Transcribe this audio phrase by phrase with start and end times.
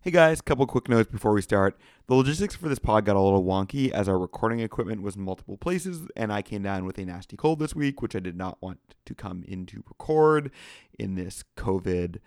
[0.00, 1.76] Hey guys, couple quick notes before we start.
[2.06, 5.22] The logistics for this pod got a little wonky as our recording equipment was in
[5.22, 8.36] multiple places, and I came down with a nasty cold this week, which I did
[8.36, 10.52] not want to come in to record
[11.00, 12.18] in this COVID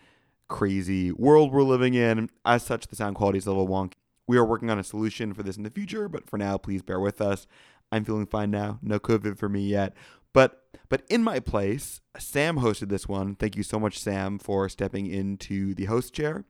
[0.50, 2.30] crazy world we're living in.
[2.44, 3.94] As such, the sound quality is a little wonky.
[4.28, 6.82] We are working on a solution for this in the future, but for now, please
[6.82, 7.48] bear with us.
[7.90, 8.80] I'm feeling fine now.
[8.82, 9.96] No COVID for me yet.
[10.34, 13.36] But but in my place, Sam hosted this one.
[13.36, 16.44] Thank you so much, Sam, for stepping into the host chair.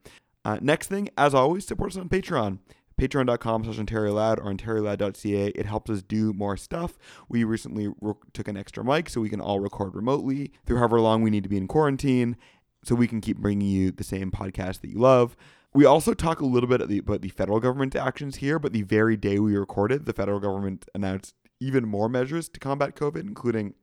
[0.43, 2.59] Uh, next thing, as always, support us on Patreon.
[2.99, 5.47] Patreon.com slash Ontario Loud or OntarioLoud.ca.
[5.47, 6.99] It helps us do more stuff.
[7.29, 10.99] We recently re- took an extra mic so we can all record remotely through however
[10.99, 12.37] long we need to be in quarantine
[12.83, 15.35] so we can keep bringing you the same podcast that you love.
[15.73, 19.15] We also talk a little bit about the federal government actions here, but the very
[19.15, 23.75] day we recorded, the federal government announced even more measures to combat COVID, including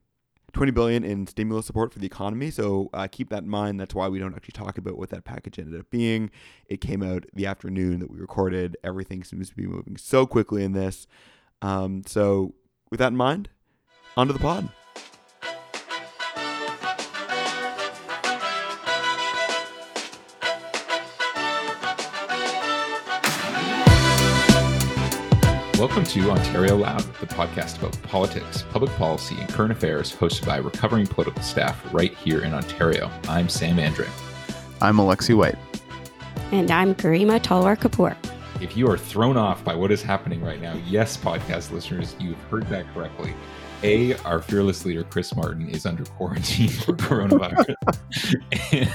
[0.53, 2.51] 20 billion in stimulus support for the economy.
[2.51, 3.79] So uh, keep that in mind.
[3.79, 6.31] That's why we don't actually talk about what that package ended up being.
[6.67, 8.77] It came out the afternoon that we recorded.
[8.83, 11.07] Everything seems to be moving so quickly in this.
[11.61, 12.55] Um, so
[12.91, 13.51] with that in mind,
[14.17, 14.71] onto the pod.
[25.79, 30.57] Welcome to Ontario Loud, the podcast about politics, public policy, and current affairs, hosted by
[30.57, 33.09] recovering political staff right here in Ontario.
[33.29, 34.09] I'm Sam Andre.
[34.81, 35.55] I'm Alexi White.
[36.51, 38.17] And I'm Garima Talwar Kapoor.
[38.61, 42.43] If you are thrown off by what is happening right now, yes, podcast listeners, you've
[42.51, 43.33] heard that correctly.
[43.83, 47.77] A, our fearless leader, Chris Martin, is under quarantine for coronavirus.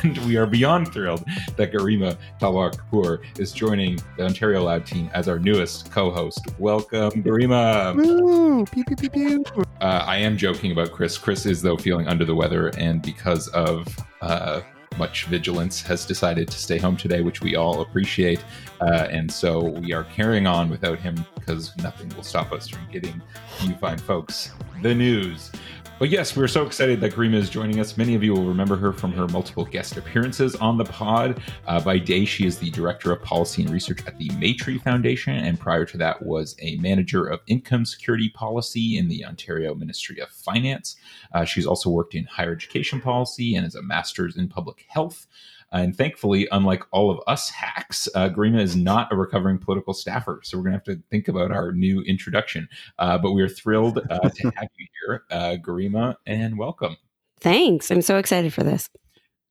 [0.04, 1.24] and we are beyond thrilled
[1.56, 6.46] that Garima Talwar Kapoor is joining the Ontario Loud team as our newest co host.
[6.60, 7.96] Welcome, Garima.
[7.96, 8.66] Woo!
[8.66, 9.44] Pew, pew, pew, pew.
[9.80, 11.18] Uh, I am joking about Chris.
[11.18, 13.88] Chris is, though, feeling under the weather, and because of
[14.22, 14.62] uh,
[14.98, 18.44] much vigilance, has decided to stay home today, which we all appreciate.
[18.82, 22.82] Uh, and so we are carrying on without him because nothing will stop us from
[22.92, 23.22] getting
[23.62, 25.52] you fine folks the news.
[26.00, 27.96] But yes, we're so excited that Garima is joining us.
[27.96, 31.42] Many of you will remember her from her multiple guest appearances on the pod.
[31.66, 35.34] Uh, by day, she is the director of policy and research at the Maytree Foundation,
[35.34, 40.20] and prior to that, was a manager of income security policy in the Ontario Ministry
[40.20, 40.98] of Finance.
[41.32, 45.28] Uh, she's also worked in higher education policy and is a master's in public health.
[45.74, 50.40] And thankfully, unlike all of us hacks, uh, is not a recovering political staffer.
[50.44, 52.70] So we're going to have to think about our new introduction.
[53.00, 55.56] Uh, but we are thrilled uh, to have you here, uh,
[56.26, 56.98] and welcome.
[57.40, 57.92] Thanks.
[57.92, 58.90] I'm so excited for this.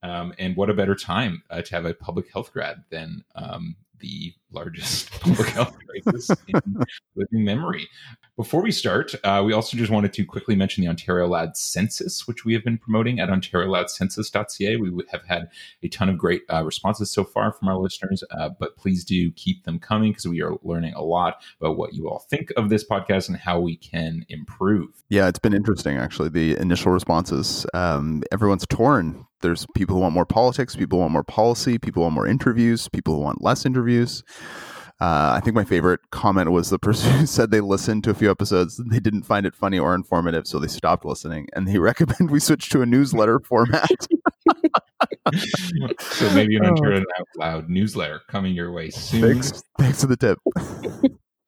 [0.02, 3.76] Um, and what a better time uh, to have a public health grad than um,
[4.00, 7.88] the largest public health crisis in living memory.
[8.36, 12.26] Before we start, uh, we also just wanted to quickly mention the Ontario Loud Census,
[12.26, 14.76] which we have been promoting at OntarioLoudCensus.ca.
[14.76, 15.50] We have had
[15.82, 19.30] a ton of great uh, responses so far from our listeners, uh, but please do
[19.32, 22.70] keep them coming because we are learning a lot about what you all think of
[22.70, 24.88] this podcast and how we can improve.
[25.10, 26.30] Yeah, it's been interesting actually.
[26.30, 29.26] The initial responses, um, everyone's torn.
[29.42, 32.26] There's people who want more politics, people who want more policy, people who want more
[32.26, 34.22] interviews, people who want less interviews.
[35.02, 38.14] Uh, I think my favorite comment was the person who said they listened to a
[38.14, 41.78] few episodes, they didn't find it funny or informative, so they stopped listening, and they
[41.80, 43.90] recommend we switch to a newsletter format.
[45.98, 49.22] so maybe you'll turn an Ontario Out Loud newsletter coming your way soon.
[49.22, 50.38] Thanks, thanks for the tip.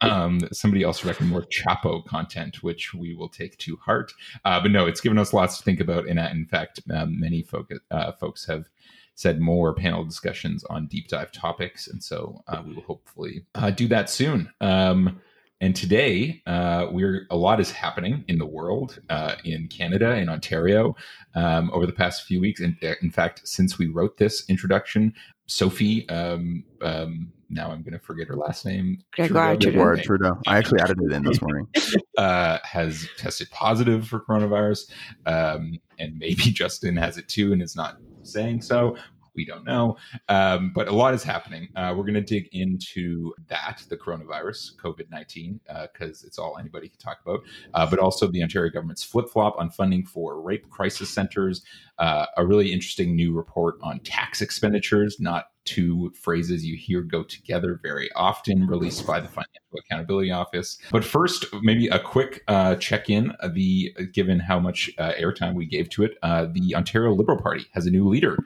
[0.01, 4.13] Um, somebody else recommended more Chapo content, which we will take to heart.
[4.45, 7.21] Uh, but no, it's given us lots to think about, and uh, in fact, um,
[7.21, 8.67] many folk, uh, folks have
[9.15, 11.89] said more panel discussions on deep dive topics.
[11.89, 14.51] And so uh, we will hopefully uh, do that soon.
[14.61, 15.21] Um,
[15.61, 20.29] and today, uh, we're a lot is happening in the world, uh, in Canada, in
[20.29, 20.95] Ontario,
[21.35, 22.61] um, over the past few weeks.
[22.61, 25.15] And in fact, since we wrote this introduction,
[25.47, 28.99] Sophie, um, um, now I'm going to forget her last name.
[29.13, 29.95] Gregoire Trudeau.
[29.95, 30.03] Trudeau.
[30.03, 30.41] Trudeau.
[30.47, 31.69] I actually added it in this morning.
[32.19, 34.91] uh, has tested positive for coronavirus,
[35.27, 38.97] um, and maybe Justin has it too, and is not saying so.
[39.35, 39.97] We don't know.
[40.29, 41.69] Um, but a lot is happening.
[41.77, 45.61] Uh, we're going to dig into that, the coronavirus, COVID 19,
[45.93, 47.41] because uh, it's all anybody can talk about,
[47.75, 51.63] uh, but also the Ontario government's flip flop on funding for rape crisis centers,
[51.99, 57.23] uh, a really interesting new report on tax expenditures, not two phrases you hear go
[57.23, 60.79] together very often, released by the Financial Accountability Office.
[60.91, 63.33] But first, maybe a quick uh, check in.
[63.53, 67.67] The given how much uh, airtime we gave to it, uh, the Ontario Liberal Party
[67.73, 68.37] has a new leader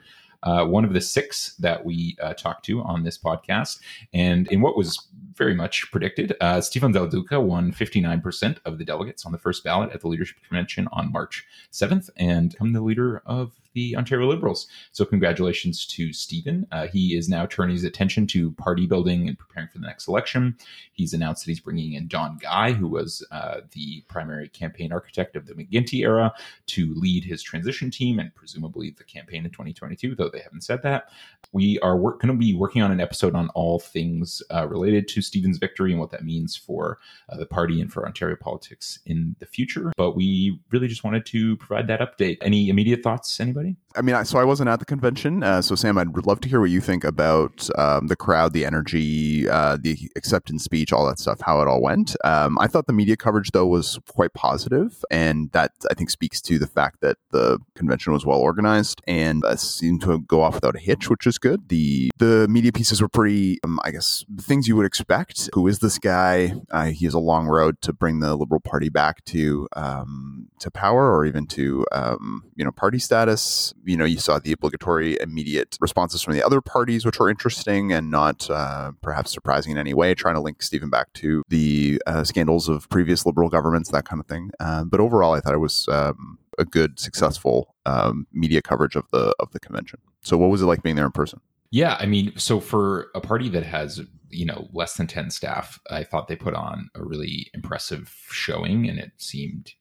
[0.43, 3.79] uh, one of the six that we uh, talked to on this podcast.
[4.13, 8.85] And in what was very much predicted, uh, Steven Del Duca won 59% of the
[8.85, 12.81] delegates on the first ballot at the leadership convention on March 7th and become the
[12.81, 14.67] leader of the Ontario Liberals.
[14.91, 16.67] So, congratulations to Steven.
[16.71, 20.07] Uh, he is now turning his attention to party building and preparing for the next
[20.07, 20.57] election.
[20.91, 25.35] He's announced that he's bringing in Don Guy, who was uh, the primary campaign architect
[25.35, 26.33] of the McGuinty era,
[26.67, 30.81] to lead his transition team and presumably the campaign in 2022, though they haven't said
[30.83, 31.09] that.
[31.51, 35.21] We are going to be working on an episode on all things uh, related to
[35.21, 36.99] Steven's victory and what that means for
[37.29, 39.91] uh, the party and for Ontario politics in the future.
[39.97, 42.37] But we really just wanted to provide that update.
[42.41, 43.68] Any immediate thoughts, anybody?
[43.95, 45.41] I mean, I, so I wasn't at the convention.
[45.41, 48.63] Uh, so, Sam, I'd love to hear what you think about um, the crowd, the
[48.65, 52.15] energy, uh, the acceptance speech, all that stuff, how it all went.
[52.23, 56.39] Um, I thought the media coverage, though, was quite positive, and that I think speaks
[56.41, 60.55] to the fact that the convention was well organized and uh, seemed to go off
[60.55, 61.69] without a hitch, which is good.
[61.69, 65.49] The the media pieces were pretty, um, I guess, things you would expect.
[65.53, 66.53] Who is this guy?
[66.69, 70.69] Uh, he has a long road to bring the Liberal Party back to um, to
[70.69, 73.41] power, or even to um, you know party status
[73.85, 77.91] you know, you saw the obligatory immediate responses from the other parties, which were interesting
[77.91, 82.01] and not uh, perhaps surprising in any way, trying to link Steven back to the
[82.07, 84.51] uh, scandals of previous liberal governments, that kind of thing.
[84.59, 89.05] Um, but overall, I thought it was um, a good, successful um, media coverage of
[89.11, 89.99] the of the convention.
[90.21, 91.39] So, what was it like being there in person?
[91.71, 94.01] Yeah, I mean, so for a party that has
[94.31, 98.87] you know less than 10 staff i thought they put on a really impressive showing
[98.87, 99.73] and it seemed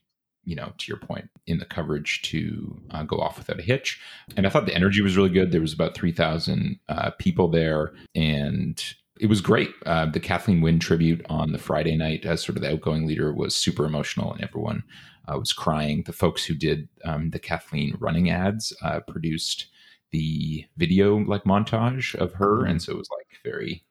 [0.48, 4.00] you know, to your point, in the coverage to uh, go off without a hitch.
[4.34, 5.52] And I thought the energy was really good.
[5.52, 8.82] There was about 3,000 uh, people there, and
[9.20, 9.68] it was great.
[9.84, 13.30] Uh, the Kathleen Wynne tribute on the Friday night as sort of the outgoing leader
[13.30, 14.84] was super emotional, and everyone
[15.30, 16.04] uh, was crying.
[16.06, 19.66] The folks who did um, the Kathleen running ads uh, produced
[20.12, 23.84] the video like montage of her, and so it was like very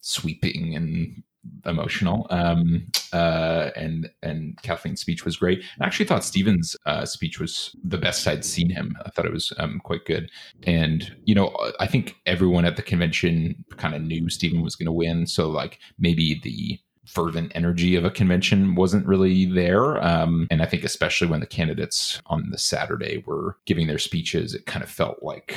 [0.00, 1.22] sweeping and
[1.64, 2.26] emotional.
[2.30, 5.62] Um, uh, and and Kathleen's speech was great.
[5.80, 8.96] I actually thought Steven's uh, speech was the best I'd seen him.
[9.04, 10.30] I thought it was um, quite good.
[10.64, 14.86] And you know, I think everyone at the convention kind of knew Steven was going
[14.86, 15.26] to win.
[15.26, 20.02] So like maybe the fervent energy of a convention wasn't really there.
[20.04, 24.54] Um, and I think especially when the candidates on the Saturday were giving their speeches,
[24.54, 25.56] it kind of felt like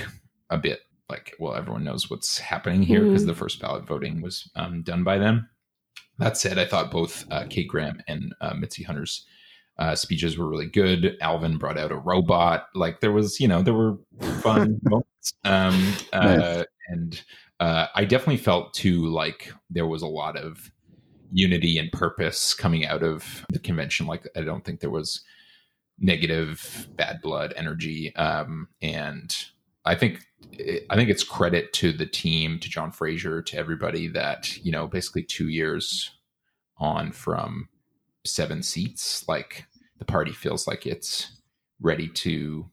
[0.50, 3.30] a bit like well everyone knows what's happening here because mm-hmm.
[3.30, 5.50] the first ballot voting was um, done by them
[6.20, 9.26] that said, I thought both uh, Kate Graham and uh, Mitzie Hunter's
[9.80, 11.18] uh, speeches were really good.
[11.22, 12.68] Alvin brought out a robot.
[12.76, 13.98] Like there was, you know, there were
[14.42, 15.34] fun moments.
[15.44, 16.66] Um, uh, nice.
[16.90, 17.24] And
[17.60, 20.72] uh, I definitely felt too like there was a lot of
[21.32, 24.06] unity and purpose coming out of the convention.
[24.06, 25.24] Like I don't think there was
[26.00, 28.16] negative bad blood energy.
[28.16, 29.36] Um, and
[29.86, 30.26] I think
[30.90, 34.88] I think it's credit to the team, to John Fraser, to everybody that you know,
[34.88, 36.12] basically two years
[36.78, 37.70] on from
[38.26, 39.66] seven seats, like
[40.00, 41.32] the party feels like it's
[41.82, 42.70] ready to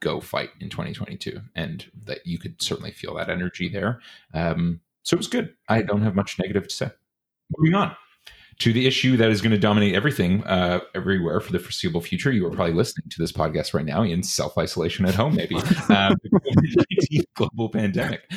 [0.00, 4.00] go fight in 2022, and that you could certainly feel that energy there.
[4.34, 5.54] Um, so it was good.
[5.68, 6.90] I don't have much negative to say.
[7.56, 7.96] Moving on
[8.58, 12.32] to the issue that is going to dominate everything uh, everywhere for the foreseeable future.
[12.32, 15.56] You are probably listening to this podcast right now in self isolation at home, maybe.
[15.88, 16.16] Um,
[17.34, 18.30] global pandemic.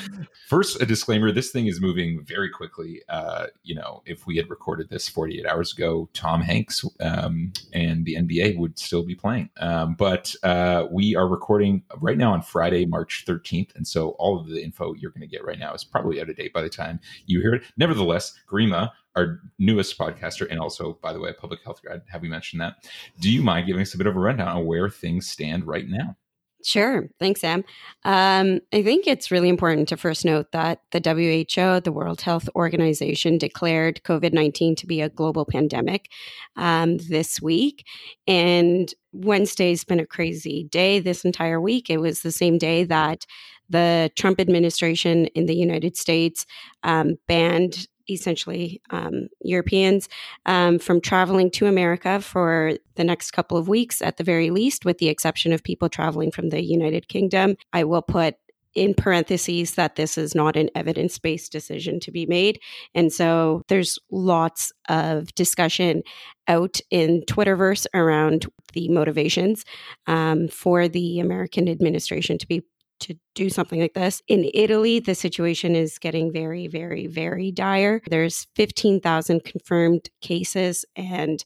[0.48, 3.02] First, a disclaimer: this thing is moving very quickly.
[3.10, 8.06] Uh, you know, if we had recorded this 48 hours ago, Tom Hanks um, and
[8.06, 9.50] the NBA would still be playing.
[9.58, 14.40] Um, but uh, we are recording right now on Friday, March 13th, and so all
[14.40, 16.62] of the info you're going to get right now is probably out of date by
[16.62, 17.64] the time you hear it.
[17.76, 22.02] Nevertheless, Garima our newest podcaster and also, by the way, a public health grad.
[22.12, 22.76] Have we mentioned that?
[23.20, 25.88] Do you mind giving us a bit of a rundown on where things stand right
[25.88, 26.16] now?
[26.64, 27.08] Sure.
[27.20, 27.64] Thanks, Sam.
[28.04, 32.48] Um, I think it's really important to first note that the WHO, the World Health
[32.56, 36.10] Organization, declared COVID 19 to be a global pandemic
[36.56, 37.86] um, this week.
[38.28, 41.90] And Wednesday's been a crazy day this entire week.
[41.90, 43.26] It was the same day that
[43.70, 46.46] the Trump administration in the United States
[46.84, 50.10] um, banned essentially um, Europeans
[50.46, 54.86] um, from traveling to America for the next couple of weeks, at the very least,
[54.86, 57.56] with the exception of people traveling from the United Kingdom.
[57.74, 58.36] I will put
[58.74, 62.60] in parentheses that this is not an evidence based decision to be made.
[62.96, 66.04] And so there's lots of discussion
[66.48, 69.66] out in Twitterverse around the motivations
[70.08, 72.64] um, for the American administration to be
[73.02, 74.22] to do something like this.
[74.28, 78.02] In Italy, the situation is getting very, very, very dire.
[78.10, 81.44] There's 15,000 confirmed cases, and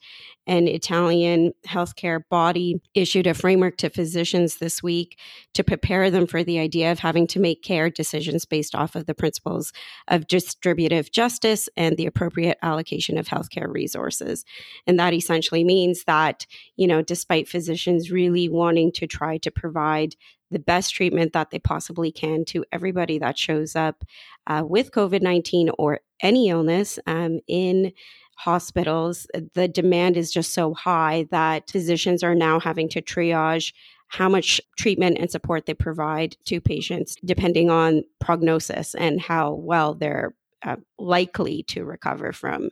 [0.47, 5.17] an Italian healthcare body issued a framework to physicians this week
[5.53, 9.07] to prepare them for the idea of having to make care decisions based off of
[9.07, 9.71] the principles
[10.07, 14.45] of distributive justice and the appropriate allocation of healthcare resources.
[14.85, 16.45] And that essentially means that,
[16.75, 20.15] you know, despite physicians really wanting to try to provide
[20.55, 24.05] the best treatment that they possibly can to everybody that shows up
[24.47, 27.91] uh, with COVID 19 or any illness um, in
[28.37, 29.27] hospitals.
[29.53, 33.73] The demand is just so high that physicians are now having to triage
[34.07, 39.93] how much treatment and support they provide to patients depending on prognosis and how well
[39.93, 40.33] they're
[40.63, 42.69] uh, likely to recover from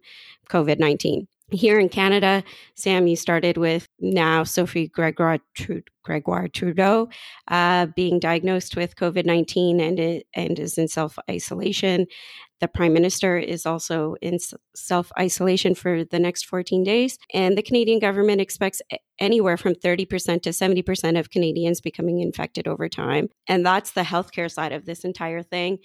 [0.49, 1.27] COVID 19.
[1.51, 5.39] Here in Canada, Sam, you started with now Sophie Gregoire,
[6.03, 7.07] Gregoire Trudeau
[7.47, 12.05] uh, being diagnosed with COVID 19 and, and is in self isolation.
[12.59, 14.37] The prime minister is also in
[14.75, 17.17] self isolation for the next 14 days.
[17.33, 18.81] And the Canadian government expects
[19.19, 23.29] anywhere from 30% to 70% of Canadians becoming infected over time.
[23.47, 25.79] And that's the healthcare side of this entire thing.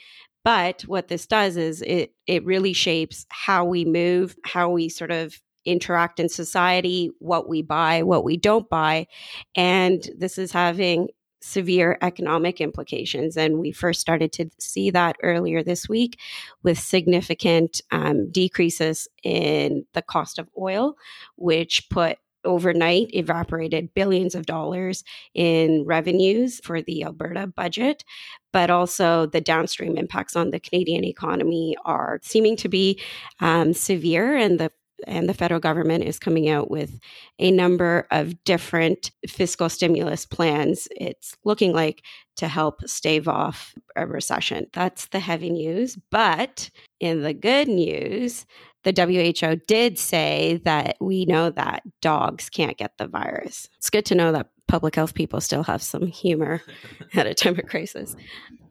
[0.45, 5.11] But what this does is it it really shapes how we move, how we sort
[5.11, 9.07] of interact in society, what we buy, what we don't buy.
[9.55, 11.09] And this is having
[11.41, 13.37] severe economic implications.
[13.37, 16.19] And we first started to see that earlier this week
[16.63, 20.97] with significant um, decreases in the cost of oil,
[21.37, 28.05] which put overnight evaporated billions of dollars in revenues for the Alberta budget.
[28.53, 33.01] But also, the downstream impacts on the Canadian economy are seeming to be
[33.41, 34.73] um, severe, and the
[35.07, 36.99] and the federal government is coming out with
[37.39, 40.89] a number of different fiscal stimulus plans.
[40.97, 42.03] It's looking like
[42.37, 44.67] to help stave off a recession.
[44.73, 45.97] That's the heavy news.
[46.11, 48.47] But in the good news,
[48.85, 53.69] the WHO did say that we know that dogs can't get the virus.
[53.77, 56.63] It's good to know that public health people still have some humor
[57.15, 58.15] at a time of crisis.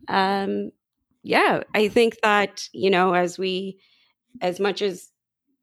[0.07, 0.71] Um,
[1.23, 3.79] yeah, I think that, you know, as we,
[4.41, 5.09] as much as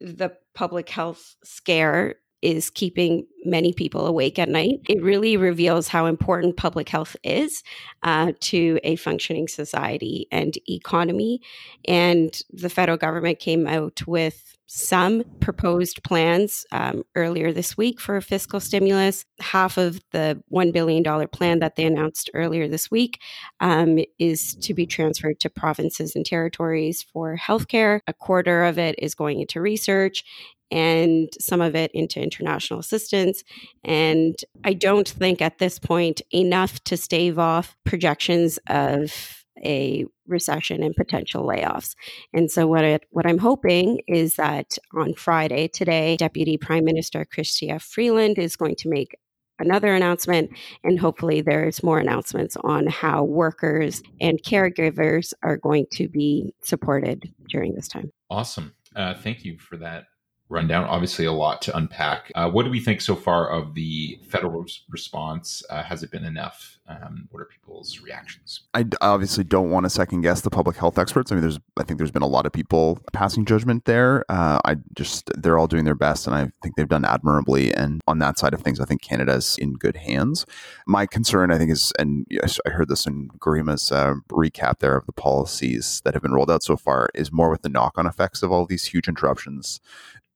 [0.01, 4.81] the public health scare is keeping many people awake at night.
[4.87, 7.63] It really reveals how important public health is
[8.03, 11.41] uh, to a functioning society and economy.
[11.89, 18.21] And the federal government came out with some proposed plans um, earlier this week for
[18.21, 19.25] fiscal stimulus.
[19.41, 23.21] Half of the $1 billion plan that they announced earlier this week
[23.61, 28.01] um, is to be transferred to provinces and territories for healthcare.
[28.07, 30.25] A quarter of it is going into research
[30.71, 33.45] and some of it into international assistance.
[33.85, 40.83] And I don't think at this point enough to stave off projections of a recession
[40.83, 41.95] and potential layoffs.
[42.33, 47.25] And so what it, what I'm hoping is that on Friday today Deputy Prime Minister
[47.25, 49.17] Chrystia Freeland is going to make
[49.59, 50.51] another announcement
[50.83, 57.33] and hopefully there's more announcements on how workers and caregivers are going to be supported
[57.49, 58.11] during this time.
[58.31, 58.75] Awesome.
[58.97, 60.07] Uh, thank you for that
[60.55, 60.85] rundown.
[60.85, 62.33] Obviously, a lot to unpack.
[62.35, 65.63] Uh, what do we think so far of the federal response?
[65.69, 66.79] Uh, has it been enough?
[66.87, 68.61] Um, what are people's reactions?
[68.75, 71.33] I obviously don't want to second guess the public health experts.
[71.33, 74.23] I mean, there's I think there's been a lot of people passing judgment there.
[74.29, 77.73] Uh, I just they're all doing their best, and I think they've done admirably.
[77.73, 80.45] And on that side of things, I think Canada's in good hands.
[80.87, 82.27] My concern, I think, is, and
[82.67, 86.51] I heard this in Garima's uh, recap there of the policies that have been rolled
[86.51, 89.81] out so far, is more with the knock-on effects of all these huge interruptions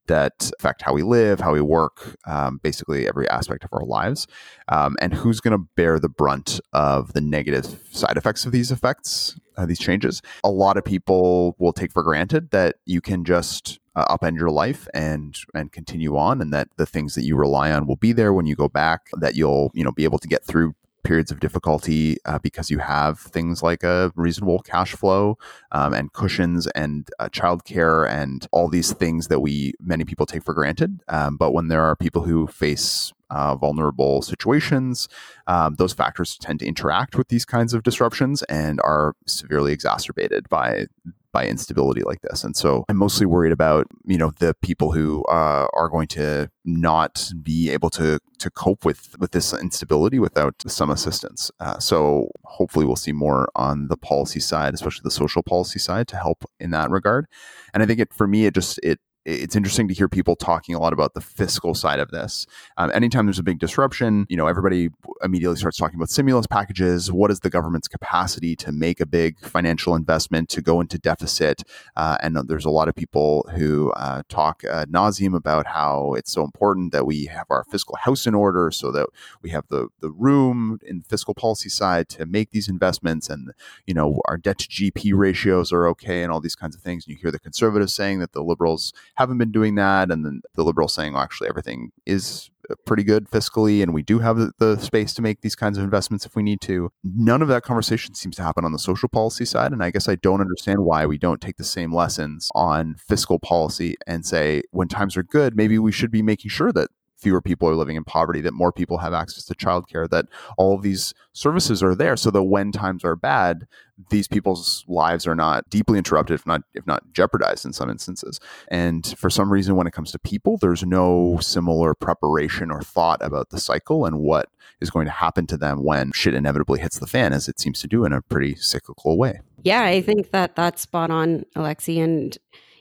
[0.08, 4.26] that affect how we live, how we work, um, basically every aspect of our lives.
[4.68, 8.70] Um, and who's going to bear the brunt of the negative side effects of these
[8.70, 10.20] effects, uh, these changes?
[10.44, 14.50] A lot of people will take for granted that you can just uh, upend your
[14.50, 18.12] life and and continue on, and that the things that you rely on will be
[18.12, 19.08] there when you go back.
[19.14, 20.74] That you'll you know be able to get through
[21.08, 25.38] periods of difficulty uh, because you have things like a reasonable cash flow
[25.72, 30.44] um, and cushions and uh, childcare and all these things that we many people take
[30.44, 31.02] for granted.
[31.08, 35.08] Um, but when there are people who face uh, vulnerable situations,
[35.46, 40.46] um, those factors tend to interact with these kinds of disruptions and are severely exacerbated
[40.50, 40.86] by
[41.32, 42.44] by instability like this.
[42.44, 46.50] And so I'm mostly worried about, you know, the people who uh, are going to
[46.64, 51.50] not be able to to cope with with this instability without some assistance.
[51.60, 56.08] Uh, so hopefully we'll see more on the policy side, especially the social policy side
[56.08, 57.26] to help in that regard.
[57.74, 60.74] And I think it for me it just it it's interesting to hear people talking
[60.74, 62.46] a lot about the fiscal side of this.
[62.78, 64.88] Um, anytime there's a big disruption, you know, everybody
[65.22, 67.12] immediately starts talking about stimulus packages.
[67.12, 71.62] What is the government's capacity to make a big financial investment to go into deficit?
[71.94, 76.32] Uh, and there's a lot of people who uh, talk uh, nauseum about how it's
[76.32, 79.08] so important that we have our fiscal house in order, so that
[79.42, 83.52] we have the the room in fiscal policy side to make these investments, and
[83.86, 87.04] you know, our debt to GP ratios are okay, and all these kinds of things.
[87.04, 90.40] And you hear the conservatives saying that the liberals haven't been doing that, and then
[90.54, 94.36] the liberals saying, "Well, actually, everything is uh, pretty good fiscally and we do have
[94.58, 96.90] the space to make these kinds of investments if we need to.
[97.02, 99.72] None of that conversation seems to happen on the social policy side.
[99.72, 103.38] And I guess I don't understand why we don't take the same lessons on fiscal
[103.38, 107.40] policy and say, when times are good, maybe we should be making sure that fewer
[107.40, 110.82] people are living in poverty, that more people have access to childcare, that all of
[110.82, 113.66] these services are there so that when times are bad,
[114.10, 118.38] these people's lives are not deeply interrupted, if not if not jeopardized in some instances.
[118.68, 123.20] And for some reason, when it comes to people, there's no similar preparation or thought
[123.20, 124.48] about the cycle and what
[124.80, 127.80] is going to happen to them when shit inevitably hits the fan, as it seems
[127.80, 129.40] to do in a pretty cyclical way.
[129.64, 132.38] Yeah, I think that that's spot on, Alexi, and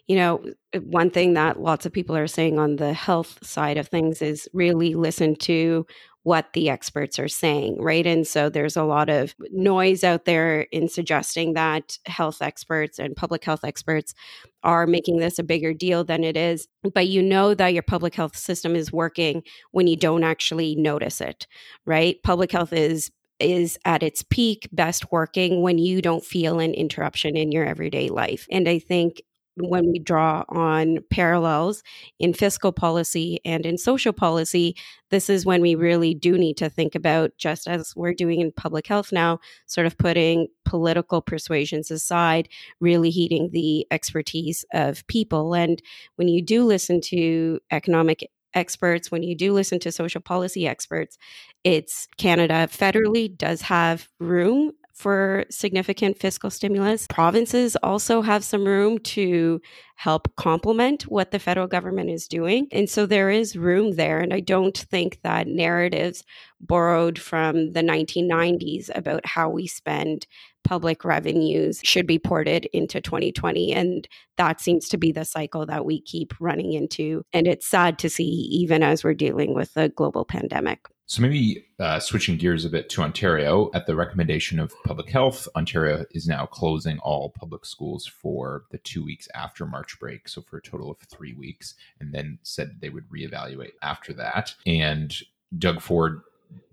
[0.08, 0.42] you know,
[0.74, 4.22] uh, one thing that lots of people are saying on the health side of things
[4.22, 5.86] is really listen to
[6.24, 8.06] what the experts are saying, right?
[8.06, 13.16] And so there's a lot of noise out there in suggesting that health experts and
[13.16, 14.14] public health experts
[14.62, 16.68] are making this a bigger deal than it is.
[16.94, 21.22] But you know that your public health system is working when you don't actually notice
[21.22, 21.48] it,
[21.86, 22.22] right?
[22.24, 23.10] Public health is
[23.40, 28.10] is at its peak best working when you don't feel an interruption in your everyday
[28.10, 28.48] life.
[28.52, 29.22] And I think
[29.60, 31.84] when we draw on parallels
[32.20, 34.76] in fiscal policy and in social policy,
[35.10, 38.52] this is when we really do need to think about, just as we're doing in
[38.52, 42.50] public health now, sort of putting political persuasions aside,
[42.80, 45.54] really heeding the expertise of people.
[45.54, 45.82] And
[46.16, 51.18] when you do listen to economic experts, when you do listen to social policy experts,
[51.64, 57.06] it's Canada federally does have room for significant fiscal stimulus.
[57.08, 59.62] Provinces also have some room to
[59.96, 62.68] help complement what the federal government is doing.
[62.72, 64.20] And so there is room there.
[64.20, 66.24] And I don't think that narratives
[66.60, 70.26] borrowed from the 1990s about how we spend
[70.64, 73.74] public revenues should be ported into 2020.
[73.74, 77.24] And that seems to be the cycle that we keep running into.
[77.34, 80.80] And it's sad to see, even as we're dealing with a global pandemic.
[81.10, 85.48] So maybe uh, switching gears a bit to Ontario, at the recommendation of Public Health,
[85.56, 90.42] Ontario is now closing all public schools for the two weeks after March break, so
[90.42, 94.54] for a total of three weeks, and then said they would reevaluate after that.
[94.66, 95.16] And
[95.58, 96.24] Doug Ford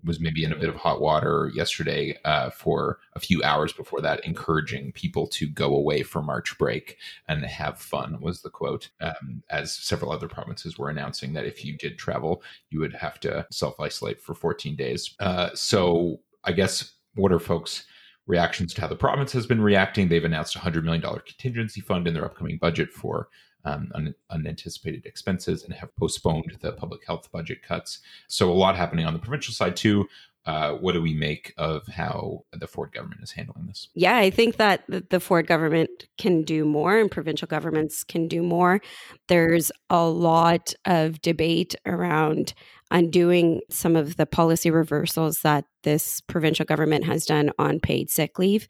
[0.03, 4.01] was maybe in a bit of hot water yesterday uh, for a few hours before
[4.01, 8.89] that, encouraging people to go away for March break and have fun, was the quote.
[9.01, 13.19] Um, as several other provinces were announcing that if you did travel, you would have
[13.21, 15.15] to self isolate for 14 days.
[15.19, 17.85] Uh, so, I guess, what are folks'
[18.27, 20.07] reactions to how the province has been reacting?
[20.07, 23.29] They've announced a $100 million contingency fund in their upcoming budget for
[23.65, 27.99] um, un- unanticipated expenses and have postponed the public health budget cuts.
[28.27, 30.07] So a lot happening on the provincial side too.
[30.45, 33.89] Uh, what do we make of how the Ford government is handling this?
[33.95, 38.43] Yeah, I think that the Ford government can do more and provincial governments can do
[38.43, 38.79] more.
[39.27, 42.53] There's a lot of debate around
[42.91, 48.37] undoing some of the policy reversals that this provincial government has done on paid sick
[48.37, 48.67] leave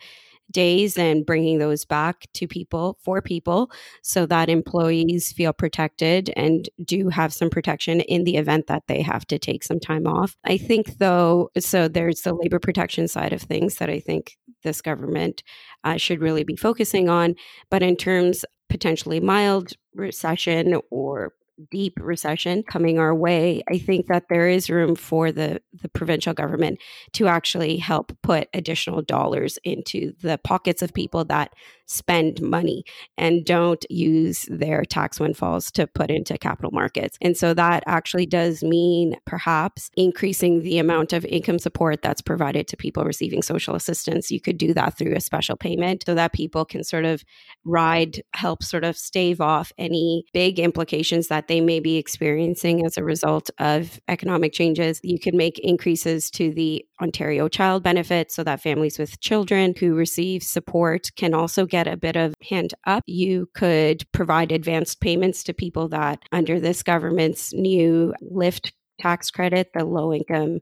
[0.51, 6.69] days and bringing those back to people for people so that employees feel protected and
[6.83, 10.37] do have some protection in the event that they have to take some time off.
[10.43, 14.81] I think, though, so there's the labor protection side of things that I think this
[14.81, 15.43] government
[15.83, 17.35] uh, should really be focusing on.
[17.69, 21.33] But in terms potentially mild recession or
[21.71, 26.33] deep recession coming our way, I think that there is room for the, the provincial
[26.33, 26.79] government
[27.13, 31.53] to actually help put additional dollars into the pockets of people that
[31.85, 32.83] spend money
[33.17, 37.17] and don't use their tax windfalls to put into capital markets.
[37.21, 42.67] And so that actually does mean perhaps increasing the amount of income support that's provided
[42.67, 44.31] to people receiving social assistance.
[44.31, 47.23] You could do that through a special payment so that people can sort of
[47.63, 52.97] ride, help sort of stave off any big implications that they may be experiencing as
[52.97, 54.99] a result of economic changes.
[55.03, 59.95] You could make increases to the Ontario Child Benefit so that families with children who
[59.95, 63.03] receive support can also get a bit of hand up.
[63.05, 69.71] You could provide advanced payments to people that, under this government's new LIFT tax credit,
[69.73, 70.59] the low income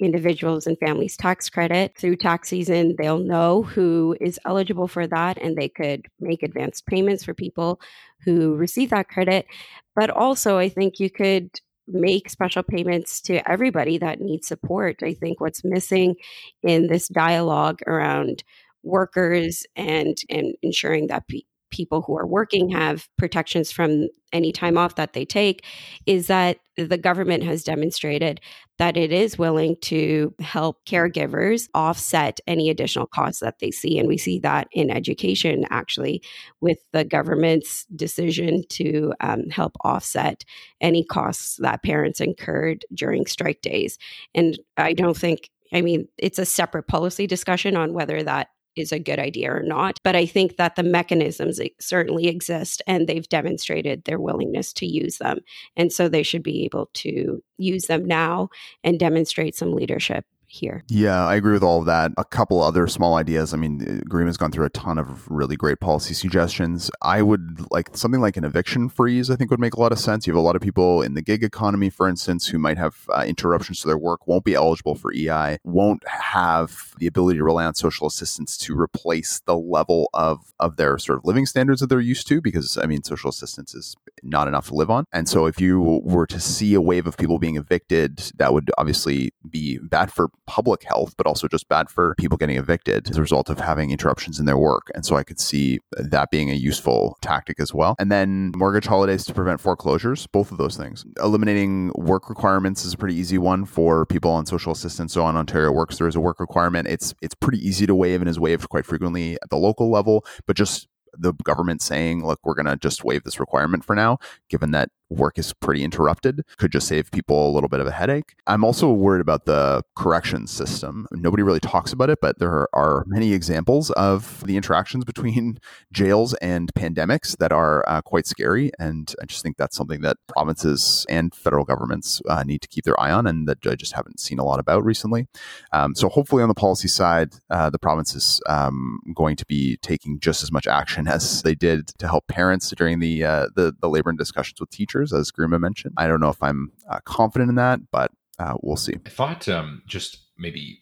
[0.00, 1.96] individuals and families tax credit.
[1.96, 6.86] Through tax season, they'll know who is eligible for that and they could make advanced
[6.86, 7.80] payments for people
[8.24, 9.46] who receive that credit.
[9.94, 11.50] But also, I think you could
[11.88, 15.02] make special payments to everybody that needs support.
[15.02, 16.16] I think what's missing
[16.62, 18.44] in this dialogue around
[18.82, 21.26] workers and and ensuring that
[21.70, 25.64] people who are working have protections from any time off that they take
[26.06, 28.40] is that the government has demonstrated
[28.78, 33.98] that it is willing to help caregivers offset any additional costs that they see.
[33.98, 36.22] And we see that in education, actually,
[36.60, 40.44] with the government's decision to um, help offset
[40.80, 43.98] any costs that parents incurred during strike days.
[44.34, 48.92] And I don't think I mean, it's a separate policy discussion on whether that is
[48.92, 49.98] a good idea or not.
[50.02, 55.18] But I think that the mechanisms certainly exist and they've demonstrated their willingness to use
[55.18, 55.40] them.
[55.76, 58.48] And so they should be able to use them now
[58.84, 60.82] and demonstrate some leadership here.
[60.88, 62.12] Yeah, I agree with all of that.
[62.16, 63.54] A couple other small ideas.
[63.54, 66.90] I mean, Garima has gone through a ton of really great policy suggestions.
[67.02, 69.98] I would like something like an eviction freeze, I think would make a lot of
[69.98, 70.26] sense.
[70.26, 73.06] You have a lot of people in the gig economy, for instance, who might have
[73.14, 77.44] uh, interruptions to their work, won't be eligible for EI, won't have the ability to
[77.44, 81.80] rely on social assistance to replace the level of, of their sort of living standards
[81.80, 85.04] that they're used to, because, I mean, social assistance is not enough to live on.
[85.12, 88.70] And so if you were to see a wave of people being evicted, that would
[88.78, 93.18] obviously be bad for public health, but also just bad for people getting evicted as
[93.18, 94.90] a result of having interruptions in their work.
[94.94, 97.94] And so I could see that being a useful tactic as well.
[97.98, 101.04] And then mortgage holidays to prevent foreclosures, both of those things.
[101.22, 105.12] Eliminating work requirements is a pretty easy one for people on social assistance.
[105.12, 106.88] So on Ontario Works, there is a work requirement.
[106.88, 110.24] It's it's pretty easy to waive and is waived quite frequently at the local level,
[110.46, 114.18] but just the government saying, look, we're going to just waive this requirement for now,
[114.48, 117.90] given that work is pretty interrupted could just save people a little bit of a
[117.90, 118.34] headache.
[118.46, 121.06] I'm also worried about the correction system.
[121.12, 125.58] Nobody really talks about it, but there are many examples of the interactions between
[125.92, 128.70] jails and pandemics that are uh, quite scary.
[128.78, 132.84] And I just think that's something that provinces and federal governments uh, need to keep
[132.84, 135.28] their eye on and that I just haven't seen a lot about recently.
[135.72, 139.78] Um, so hopefully on the policy side, uh, the province is um, going to be
[139.82, 143.74] taking just as much action as they did to help parents during the, uh, the,
[143.80, 145.94] the labor and discussions with teachers as Garima mentioned.
[145.96, 148.94] I don't know if I'm uh, confident in that, but uh, we'll see.
[149.06, 150.80] I thought um, just maybe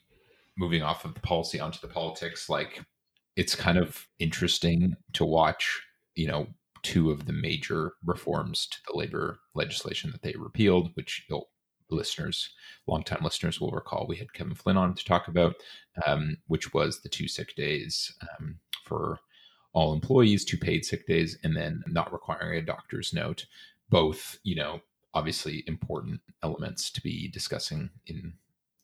[0.59, 2.83] moving off of the policy onto the politics, like
[3.37, 5.83] it's kind of interesting to watch,
[6.14, 6.48] you know,
[6.83, 11.26] two of the major reforms to the labor legislation that they repealed, which
[11.90, 12.50] listeners,
[12.87, 15.57] longtime listeners will recall we had Kevin Flynn on to talk about,
[16.07, 19.18] um, which was the two sick days um, for
[19.72, 23.46] all employees, two paid sick days, and then not requiring a doctor's note
[23.88, 24.81] both, you know,
[25.14, 28.35] obviously important elements to be discussing in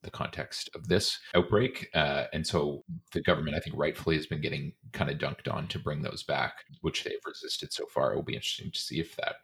[0.03, 1.88] the context of this outbreak.
[1.95, 5.69] Uh, and so the government, I think, rightfully has been getting kind of dunked on
[5.69, 8.12] to bring those back, which they've resisted so far.
[8.12, 9.37] It will be interesting to see if that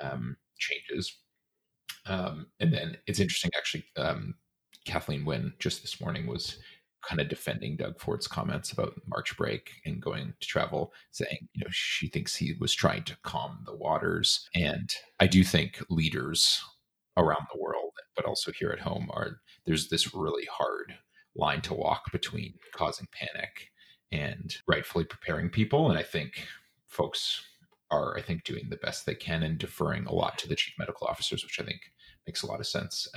[0.00, 1.18] um, changes.
[2.06, 4.34] Um, and then it's interesting, actually, um,
[4.86, 6.58] Kathleen Wynne just this morning was
[7.02, 11.64] kind of defending Doug Ford's comments about March break and going to travel, saying, you
[11.64, 14.48] know, she thinks he was trying to calm the waters.
[14.54, 16.62] And I do think leaders
[17.16, 20.94] around the world, but also here at home, are there's this really hard
[21.34, 23.70] line to walk between causing panic
[24.12, 25.88] and rightfully preparing people.
[25.88, 26.46] And I think
[26.86, 27.42] folks
[27.90, 30.74] are, I think, doing the best they can and deferring a lot to the chief
[30.78, 31.80] medical officers, which I think
[32.26, 33.08] makes a lot of sense.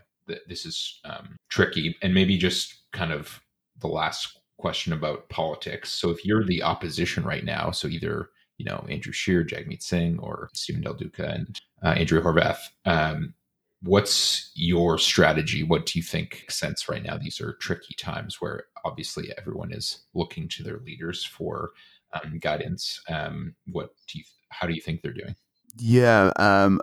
[0.47, 3.41] This is um, tricky and maybe just kind of
[3.79, 5.91] the last question about politics.
[5.91, 10.19] So if you're the opposition right now, so either you know Andrew Scheer, Jagmeet Singh,
[10.19, 13.33] or Steven Del Duca and uh, Andrea Horwath, um,
[13.81, 15.63] what's your strategy?
[15.63, 17.17] What do you think makes sense right now?
[17.17, 21.71] These are tricky times where obviously everyone is looking to their leaders for
[22.13, 23.01] um, guidance.
[23.09, 24.25] Um, what do you?
[24.49, 25.35] How do you think they're doing?
[25.77, 26.79] Yeah, um,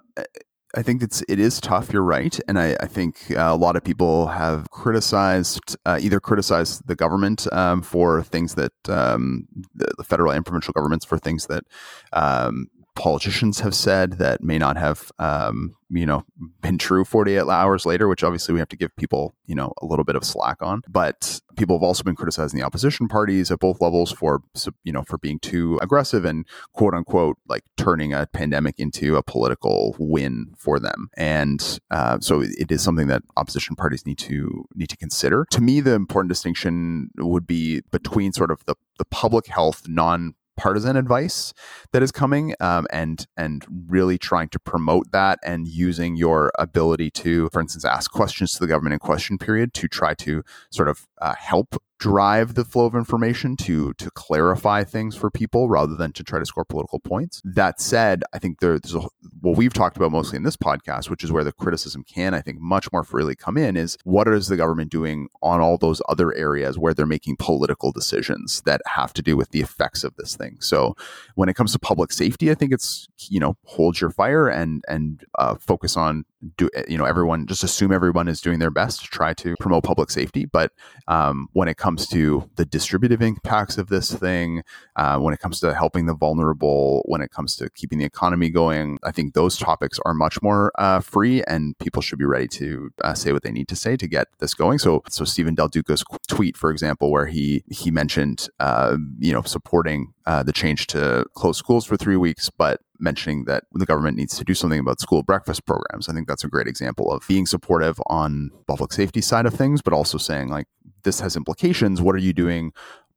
[0.76, 1.92] I think it's it is tough.
[1.92, 6.20] You're right, and I, I think uh, a lot of people have criticized uh, either
[6.20, 11.18] criticized the government um, for things that um, the, the, federal and provincial governments for
[11.18, 11.64] things that
[12.12, 16.24] um, politicians have said that may not have um, you know
[16.61, 19.87] been true 48 hours later which obviously we have to give people you know a
[19.87, 20.83] little bit of slack on.
[20.88, 24.42] But people have also been criticizing the opposition parties at both levels for
[24.85, 29.22] you know for being too aggressive and quote unquote like turning a pandemic into a
[29.22, 31.11] political win for them.
[31.16, 35.46] And uh, so it is something that opposition parties need to need to consider.
[35.50, 40.35] To me the important distinction would be between sort of the the public health non
[40.56, 41.52] partisan advice
[41.92, 47.10] that is coming um, and and really trying to promote that and using your ability
[47.10, 50.88] to for instance ask questions to the government in question period to try to sort
[50.88, 55.94] of uh, help drive the flow of information to to clarify things for people rather
[55.94, 57.42] than to try to score political points.
[57.44, 59.02] That said, I think there's a,
[59.40, 62.40] what we've talked about mostly in this podcast, which is where the criticism can, I
[62.40, 66.00] think, much more freely come in, is what is the government doing on all those
[66.08, 70.16] other areas where they're making political decisions that have to do with the effects of
[70.16, 70.56] this thing.
[70.60, 70.96] So
[71.34, 74.82] when it comes to public safety, I think it's you know hold your fire and
[74.88, 76.24] and uh, focus on
[76.57, 79.85] do you know everyone just assume everyone is doing their best to try to promote
[79.85, 80.46] public safety.
[80.46, 80.72] But
[81.09, 84.62] um, when it comes to the distributive impacts of this thing
[84.96, 88.48] uh, when it comes to helping the vulnerable when it comes to keeping the economy
[88.48, 92.48] going i think those topics are much more uh, free and people should be ready
[92.48, 94.79] to uh, say what they need to say to get this going.
[94.79, 99.42] So so steven del duca's tweet for example where he he mentioned uh, you know
[99.42, 104.16] supporting uh, the change to close schools for three weeks, but mentioning that the government
[104.16, 106.08] needs to do something about school breakfast programs.
[106.08, 109.82] I think that's a great example of being supportive on public safety side of things,
[109.82, 110.68] but also saying like
[111.02, 112.00] this has implications.
[112.00, 112.72] What are you doing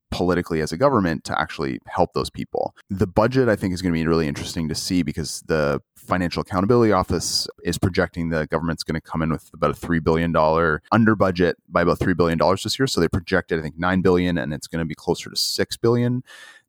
[0.09, 2.75] politically as a government to actually help those people.
[2.89, 6.41] The budget, I think, is going to be really interesting to see because the Financial
[6.41, 10.35] Accountability Office is projecting the government's going to come in with about a $3 billion
[10.91, 12.85] under budget by about $3 billion this year.
[12.85, 15.81] So they projected, I think, 9 billion and it's going to be closer to $6
[15.81, 16.23] billion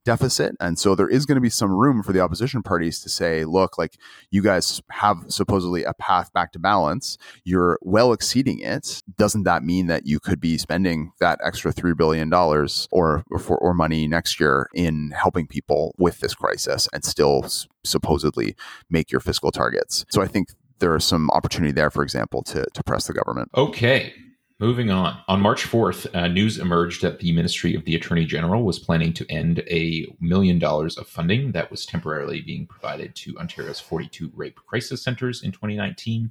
[0.05, 0.55] deficit.
[0.61, 3.45] And so there is going to be some room for the opposition parties to say,
[3.45, 3.97] look, like
[4.31, 7.19] you guys have supposedly a path back to balance.
[7.45, 9.03] You're well exceeding it.
[9.17, 13.59] Doesn't that mean that you could be spending that extra $3 billion or, or, for,
[13.59, 17.47] or money next year in helping people with this crisis and still
[17.85, 18.55] supposedly
[18.91, 20.05] make your fiscal targets?
[20.11, 23.51] So I think there is some opportunity there, for example, to, to press the government.
[23.57, 24.13] Okay.
[24.61, 25.19] Moving on.
[25.27, 29.13] On March 4th, uh, news emerged that the Ministry of the Attorney General was planning
[29.15, 34.31] to end a million dollars of funding that was temporarily being provided to Ontario's 42
[34.33, 36.31] rape crisis centers in 2019.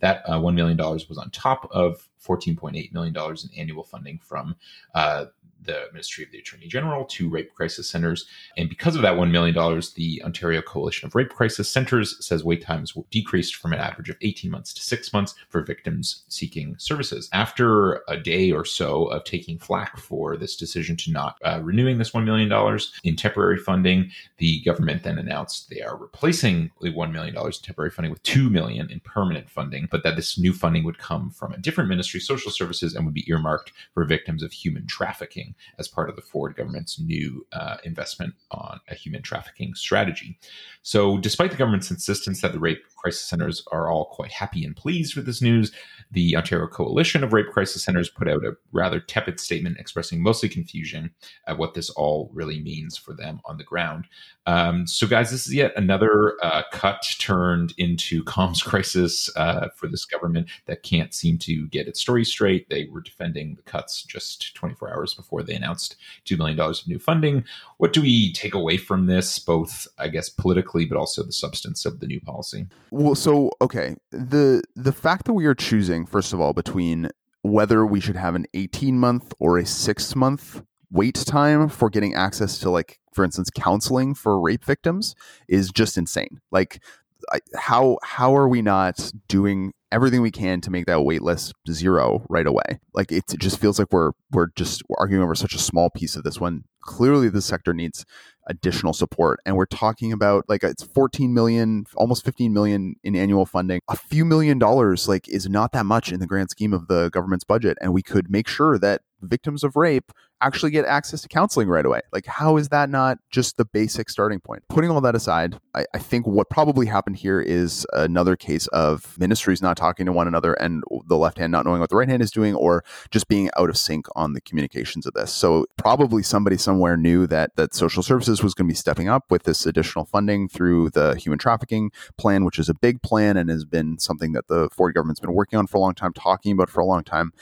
[0.00, 4.54] That uh, $1 million was on top of $14.8 million in annual funding from
[4.94, 5.26] uh,
[5.64, 8.26] the Ministry of the Attorney General to rape crisis centers.
[8.56, 9.54] And because of that $1 million,
[9.94, 14.10] the Ontario Coalition of Rape Crisis Centers says wait times will decreased from an average
[14.10, 17.28] of 18 months to six months for victims seeking services.
[17.32, 21.98] After a day or so of taking flack for this decision to not uh, renewing
[21.98, 27.12] this $1 million in temporary funding, the government then announced they are replacing the $1
[27.12, 30.84] million in temporary funding with 2 million in permanent funding, but that this new funding
[30.84, 34.52] would come from a different ministry, social services, and would be earmarked for victims of
[34.52, 39.74] human trafficking as part of the Ford government's new uh, investment on a human trafficking
[39.74, 40.38] strategy.
[40.82, 44.76] So, despite the government's insistence that the rape crisis centers are all quite happy and
[44.76, 45.72] pleased with this news,
[46.12, 50.48] the Ontario Coalition of Rape Crisis Centers put out a rather tepid statement expressing mostly
[50.48, 51.10] confusion
[51.46, 54.04] at what this all really means for them on the ground.
[54.46, 59.88] Um, so, guys, this is yet another uh, cut turned into comms crisis uh, for
[59.88, 62.68] this government that can't seem to get its story straight.
[62.68, 65.96] They were defending the cuts just 24 hours before they announced
[66.26, 67.44] $2 million of new funding.
[67.78, 71.86] What do we take away from this, both, I guess, politically, but also the substance
[71.86, 72.66] of the new policy?
[72.90, 77.08] Well, so okay, the the fact that we are choosing first of all between
[77.42, 82.14] whether we should have an 18 month or a 6 month wait time for getting
[82.14, 85.14] access to like for instance counseling for rape victims
[85.48, 86.40] is just insane.
[86.50, 86.82] Like
[87.30, 91.52] I, how how are we not doing everything we can to make that wait list
[91.70, 92.80] zero right away?
[92.94, 96.24] Like it just feels like we're we're just arguing over such a small piece of
[96.24, 98.04] this when clearly the sector needs
[98.48, 99.38] additional support.
[99.46, 103.80] And we're talking about like it's 14 million almost 15 million in annual funding.
[103.88, 107.08] A few million dollars like is not that much in the grand scheme of the
[107.10, 107.78] government's budget.
[107.80, 111.86] And we could make sure that victims of rape actually get access to counseling right
[111.86, 112.00] away.
[112.12, 114.64] Like, how is that not just the basic starting point?
[114.68, 119.16] Putting all that aside, I, I, think what probably happened here is another case of
[119.18, 122.08] ministries not talking to one another and the left hand not knowing what the right
[122.08, 125.32] hand is doing or just being out of sync on the communications of this.
[125.32, 129.30] So, probably somebody somewhere knew that, that social services was going to be stepping up
[129.30, 133.48] with this additional funding through the human trafficking plan, which is a big plan and
[133.48, 136.52] has been something that the Ford government's been working on for a long time, talking
[136.52, 137.32] about for a long time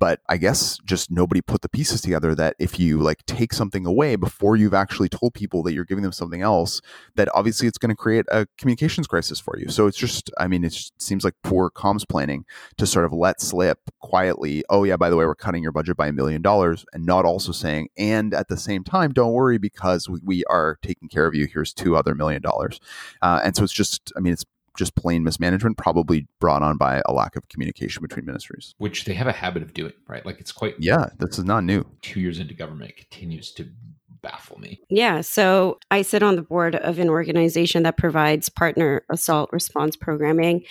[0.00, 3.86] but i guess just nobody put the pieces together that if you like take something
[3.86, 6.80] away before you've actually told people that you're giving them something else
[7.14, 9.68] that obviously it's going to create a communications crisis for you.
[9.68, 12.44] So it's just i mean it seems like poor comms planning
[12.78, 15.96] to sort of let slip quietly oh yeah by the way we're cutting your budget
[15.96, 19.58] by a million dollars and not also saying and at the same time don't worry
[19.58, 22.80] because we, we are taking care of you here's two other million dollars.
[23.22, 24.44] Uh, and so it's just i mean it's
[24.76, 28.74] just plain mismanagement, probably brought on by a lack of communication between ministries.
[28.78, 30.24] Which they have a habit of doing, right?
[30.24, 30.74] Like it's quite.
[30.78, 31.84] Yeah, this is not new.
[32.02, 33.68] Two years into government, it continues to
[34.22, 34.80] baffle me.
[34.88, 35.20] Yeah.
[35.22, 40.64] So I sit on the board of an organization that provides partner assault response programming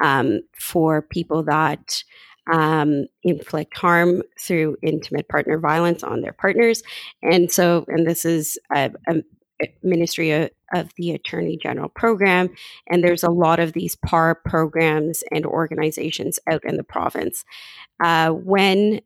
[0.00, 2.04] um, for people that
[2.50, 6.82] um, inflict harm through intimate partner violence on their partners.
[7.22, 9.22] And so, and this is a, a
[9.82, 12.50] Ministry of, the Attorney General program.
[12.88, 17.44] And there's a lot of these PAR programs and organizations out in the province.
[18.02, 19.00] Uh, when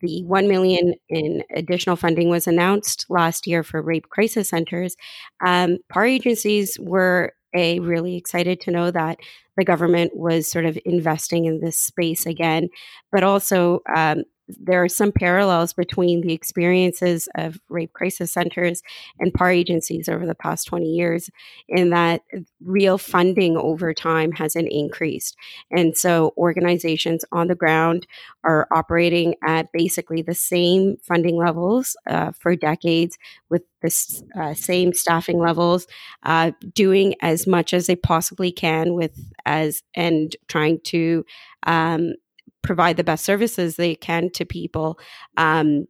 [0.00, 4.96] the 1 million in additional funding was announced last year for rape crisis centers,
[5.46, 9.18] um, PAR agencies were a really excited to know that
[9.56, 12.68] the government was sort of investing in this space again,
[13.10, 18.82] but also um, there are some parallels between the experiences of rape crisis centers
[19.18, 21.30] and PAR agencies over the past 20 years
[21.68, 22.22] in that
[22.62, 25.36] real funding over time hasn't increased.
[25.70, 28.06] And so organizations on the ground
[28.44, 34.92] are operating at basically the same funding levels uh, for decades with the uh, same
[34.92, 35.86] staffing levels,
[36.24, 41.24] uh, doing as much as they possibly can with as and trying to
[41.66, 42.14] um,
[42.62, 44.98] provide the best services they can to people,
[45.36, 45.86] um,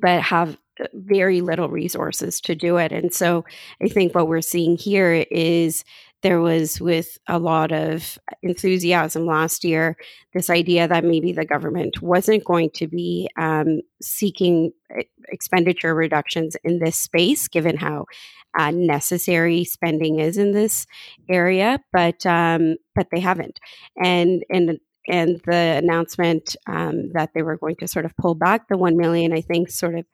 [0.00, 0.56] but have
[0.94, 2.92] very little resources to do it.
[2.92, 3.44] And so
[3.82, 5.84] I think what we're seeing here is
[6.22, 9.96] there was, with a lot of enthusiasm last year,
[10.32, 14.72] this idea that maybe the government wasn't going to be um, seeking
[15.28, 18.06] expenditure reductions in this space, given how
[18.58, 20.86] uh, necessary spending is in this
[21.28, 23.58] area, but um, but they haven't,
[23.96, 28.68] and and and the announcement um, that they were going to sort of pull back
[28.68, 30.06] the 1 million, I think, sort of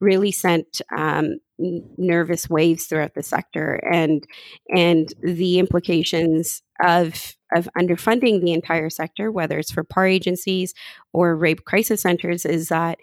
[0.00, 4.26] really sent um, nervous waves throughout the sector and
[4.74, 10.74] and the implications of of underfunding the entire sector, whether it's for PAR agencies
[11.12, 12.98] or rape crisis centers, is that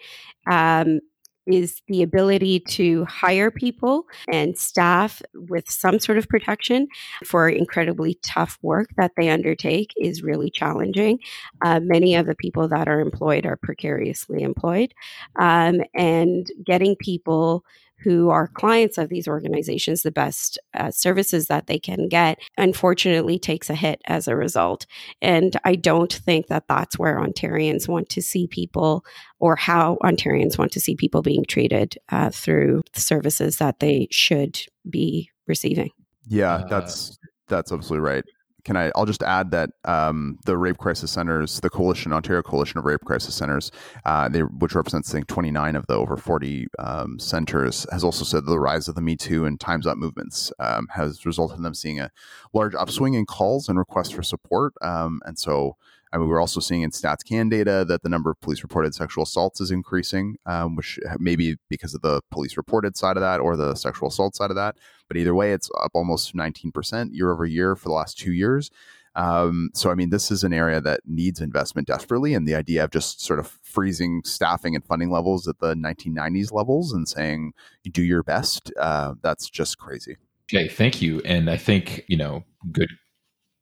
[0.50, 1.00] um,
[1.46, 6.86] is the ability to hire people and staff with some sort of protection
[7.24, 11.18] for incredibly tough work that they undertake is really challenging.
[11.64, 14.94] Uh, many of the people that are employed are precariously employed,
[15.36, 17.64] um, and getting people
[18.02, 23.38] who are clients of these organizations the best uh, services that they can get unfortunately
[23.38, 24.86] takes a hit as a result.
[25.20, 29.04] And i don't think that that's where ontarians want to see people
[29.38, 34.08] or how ontarians want to see people being treated uh, through the services that they
[34.10, 35.90] should be receiving.
[36.26, 38.24] Yeah uh, that's that's absolutely right
[38.64, 38.92] can I?
[38.94, 43.00] I'll just add that um, the rape crisis centers, the coalition, Ontario Coalition of Rape
[43.04, 43.72] Crisis Centers,
[44.04, 48.24] uh, they, which represents I think 29 of the over 40 um, centers, has also
[48.24, 51.64] said the rise of the Me Too and Times Up movements um, has resulted in
[51.64, 52.10] them seeing a
[52.52, 55.76] large upswing in calls and requests for support, um, and so
[56.12, 58.94] I mean, we're also seeing in Stats Can data that the number of police reported
[58.94, 63.40] sexual assaults is increasing, um, which maybe because of the police reported side of that
[63.40, 64.76] or the sexual assault side of that.
[65.08, 68.70] But either way, it's up almost 19% year over year for the last two years.
[69.14, 72.34] Um, so, I mean, this is an area that needs investment desperately.
[72.34, 76.52] And the idea of just sort of freezing staffing and funding levels at the 1990s
[76.52, 77.52] levels and saying,
[77.90, 80.16] do your best, uh, that's just crazy.
[80.52, 81.20] Okay, thank you.
[81.24, 82.88] And I think, you know, good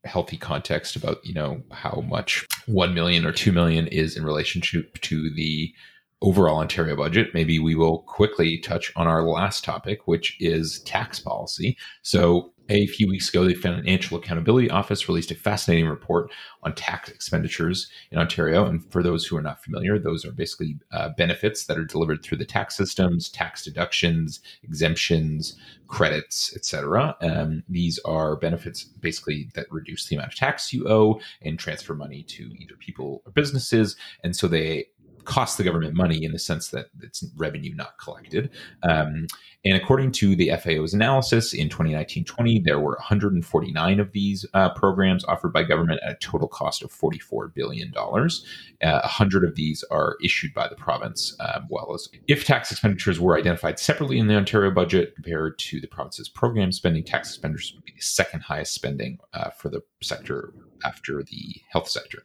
[0.04, 4.98] healthy context about you know how much 1 million or 2 million is in relationship
[5.00, 5.74] to the
[6.22, 11.18] overall Ontario budget, maybe we will quickly touch on our last topic, which is tax
[11.18, 11.76] policy.
[12.02, 16.30] So, a few weeks ago, the Financial Accountability Office released a fascinating report
[16.62, 18.64] on tax expenditures in Ontario.
[18.64, 22.22] And for those who are not familiar, those are basically uh, benefits that are delivered
[22.22, 25.56] through the tax systems, tax deductions, exemptions,
[25.88, 27.16] credits, etc.
[27.20, 31.94] Um, these are benefits basically that reduce the amount of tax you owe and transfer
[31.94, 33.96] money to either people or businesses.
[34.22, 34.86] And so they
[35.24, 38.50] cost the government money in the sense that it's revenue not collected.
[38.82, 39.26] Um,
[39.64, 44.70] and according to the FAO's analysis in 2019 20, there were 149 of these uh,
[44.70, 47.92] programs offered by government at a total cost of $44 billion.
[47.96, 48.20] Uh,
[48.80, 53.36] 100 of these are issued by the province, um, well as if tax expenditures were
[53.36, 57.84] identified separately in the Ontario budget compared to the province's program spending, tax expenditures would
[57.84, 62.24] be the second highest spending uh, for the sector after the health sector.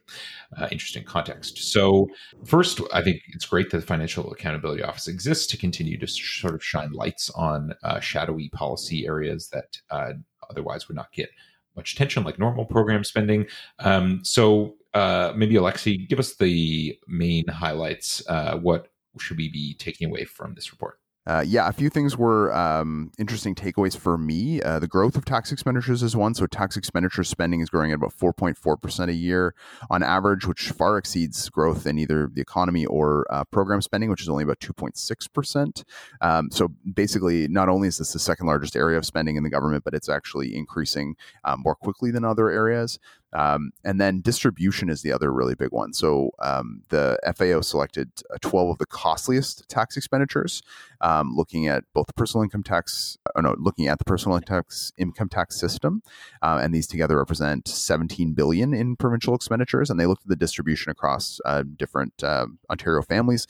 [0.56, 1.58] Uh, interesting context.
[1.72, 2.08] So,
[2.44, 6.54] first, I think it's great that the Financial Accountability Office exists to continue to sort
[6.54, 10.12] of shine lights on uh, shadowy policy areas that uh,
[10.50, 11.30] otherwise would not get
[11.76, 13.46] much attention, like normal program spending.
[13.78, 18.26] Um, so, uh, maybe Alexi, give us the main highlights.
[18.28, 18.88] Uh, what
[19.18, 20.98] should we be taking away from this report?
[21.26, 24.62] Uh, yeah, a few things were um, interesting takeaways for me.
[24.62, 26.34] Uh, the growth of tax expenditures is one.
[26.34, 29.54] So, tax expenditure spending is growing at about 4.4% a year
[29.90, 34.22] on average, which far exceeds growth in either the economy or uh, program spending, which
[34.22, 35.84] is only about 2.6%.
[36.20, 39.50] Um, so, basically, not only is this the second largest area of spending in the
[39.50, 42.98] government, but it's actually increasing uh, more quickly than other areas.
[43.32, 45.92] Um, and then distribution is the other really big one.
[45.92, 50.62] So um, the FAO selected uh, 12 of the costliest tax expenditures,
[51.00, 54.92] um, looking at both the personal income tax, or no, looking at the personal tax
[54.96, 56.02] income tax system,
[56.42, 59.90] uh, and these together represent 17 billion in provincial expenditures.
[59.90, 63.46] And they looked at the distribution across uh, different uh, Ontario families.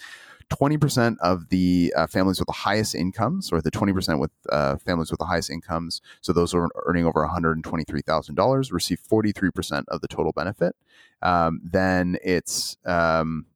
[0.50, 5.10] 20% of the uh, families with the highest incomes, or the 20% with uh, families
[5.10, 10.32] with the highest incomes, so those are earning over $123,000, receive 43% of the total
[10.32, 10.76] benefit.
[11.22, 13.46] Um, then it's um,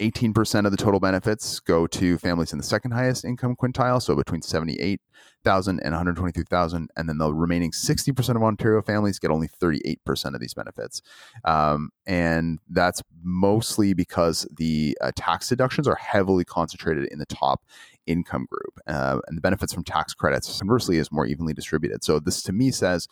[0.00, 4.16] 18% of the total benefits go to families in the second highest income quintile, so
[4.16, 10.34] between 78,000 and 123,000, and then the remaining 60% of Ontario families get only 38%
[10.34, 11.00] of these benefits.
[11.44, 17.62] Um, and that's mostly because the uh, tax deductions are heavily concentrated in the top
[18.06, 22.02] income group, uh, and the benefits from tax credits conversely is more evenly distributed.
[22.02, 23.06] So this to me says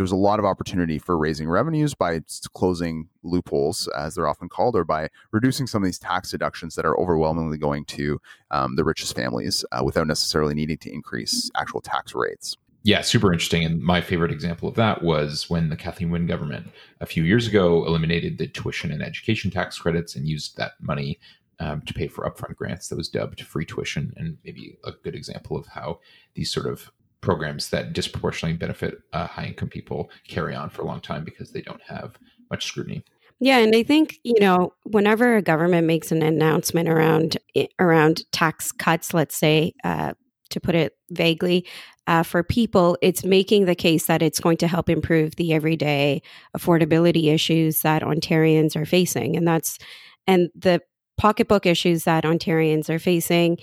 [0.00, 2.18] there's a lot of opportunity for raising revenues by
[2.54, 6.86] closing loopholes, as they're often called, or by reducing some of these tax deductions that
[6.86, 8.18] are overwhelmingly going to
[8.50, 12.56] um, the richest families uh, without necessarily needing to increase actual tax rates.
[12.82, 13.62] Yeah, super interesting.
[13.62, 16.68] And my favorite example of that was when the Kathleen Wynne government
[17.02, 21.18] a few years ago eliminated the tuition and education tax credits and used that money
[21.58, 24.14] um, to pay for upfront grants that was dubbed free tuition.
[24.16, 26.00] And maybe a good example of how
[26.32, 26.90] these sort of
[27.20, 31.52] programs that disproportionately benefit uh, high income people carry on for a long time because
[31.52, 32.16] they don't have
[32.50, 33.04] much scrutiny.
[33.40, 37.38] Yeah, and I think you know whenever a government makes an announcement around
[37.78, 40.12] around tax cuts, let's say, uh,
[40.50, 41.66] to put it vaguely,
[42.06, 46.20] uh, for people, it's making the case that it's going to help improve the everyday
[46.56, 49.78] affordability issues that Ontarians are facing, and that's
[50.26, 50.82] and the
[51.16, 53.58] pocketbook issues that Ontarians are facing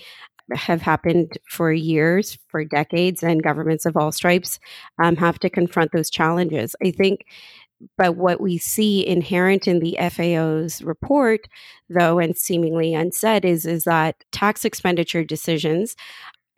[0.52, 4.58] have happened for years, for decades, and governments of all stripes
[5.02, 6.74] um, have to confront those challenges.
[6.82, 7.26] I think,
[7.96, 11.48] but what we see inherent in the FAO's report,
[11.88, 15.96] though, and seemingly unsaid, is is that tax expenditure decisions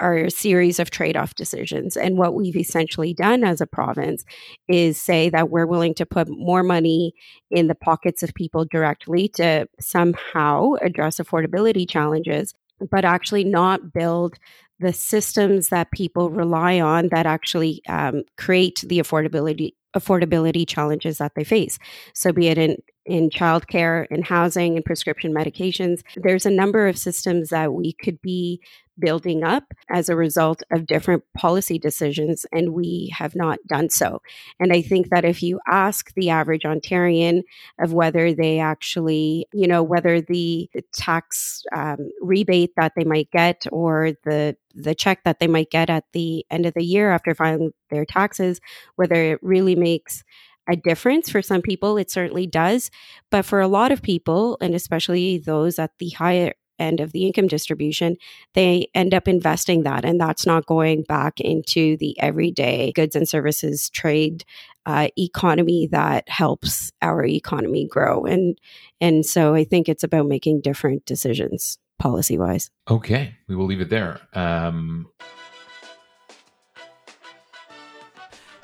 [0.01, 1.97] are a series of trade off decisions.
[1.97, 4.25] And what we've essentially done as a province
[4.67, 7.13] is say that we're willing to put more money
[7.51, 12.55] in the pockets of people directly to somehow address affordability challenges
[12.91, 14.39] but actually not build
[14.79, 21.33] the systems that people rely on that actually um, create the affordability affordability challenges that
[21.35, 21.79] they face.
[22.15, 22.77] So, be it in
[23.07, 28.21] in childcare, in housing, in prescription medications, there's a number of systems that we could
[28.21, 28.61] be
[29.01, 34.21] building up as a result of different policy decisions, and we have not done so.
[34.61, 37.43] And I think that if you ask the average Ontarian
[37.81, 43.67] of whether they actually, you know, whether the tax um, rebate that they might get
[43.73, 47.35] or the the check that they might get at the end of the year after
[47.35, 48.61] filing their taxes,
[48.97, 50.23] whether it really makes
[50.69, 52.91] a difference for some people it certainly does
[53.31, 57.27] but for a lot of people and especially those at the higher end of the
[57.27, 58.17] income distribution,
[58.55, 60.05] they end up investing that.
[60.05, 64.45] And that's not going back into the everyday goods and services trade
[64.87, 68.25] uh, economy that helps our economy grow.
[68.25, 68.59] And,
[69.01, 72.71] and so I think it's about making different decisions policy wise.
[72.91, 74.21] Okay, we will leave it there.
[74.33, 75.07] Um...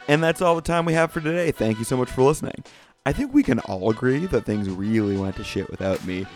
[0.09, 1.50] And that's all the time we have for today.
[1.50, 2.64] Thank you so much for listening.
[3.04, 6.26] I think we can all agree that things really went to shit without me.